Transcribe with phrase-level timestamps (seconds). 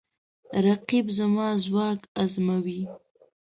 [0.65, 2.81] رقیب زما ځواک ازموي